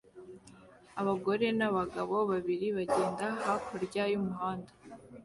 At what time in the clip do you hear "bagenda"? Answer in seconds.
2.77-3.25